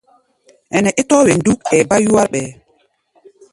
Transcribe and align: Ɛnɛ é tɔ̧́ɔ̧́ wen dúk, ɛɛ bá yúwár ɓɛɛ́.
Ɛnɛ 0.75 0.89
é 0.99 1.01
tɔ̧́ɔ̧́ 1.09 1.25
wen 1.27 1.39
dúk, 1.45 1.59
ɛɛ 1.71 1.87
bá 1.89 1.95
yúwár 2.05 2.27
ɓɛɛ́. 2.31 2.51